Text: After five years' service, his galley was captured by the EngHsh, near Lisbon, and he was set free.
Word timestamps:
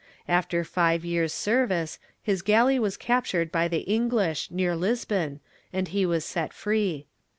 After 0.27 0.63
five 0.63 1.05
years' 1.05 1.31
service, 1.31 1.99
his 2.23 2.41
galley 2.41 2.79
was 2.79 2.97
captured 2.97 3.51
by 3.51 3.67
the 3.67 3.85
EngHsh, 3.87 4.49
near 4.49 4.75
Lisbon, 4.75 5.41
and 5.71 5.89
he 5.89 6.07
was 6.07 6.25
set 6.25 6.53
free. 6.53 7.05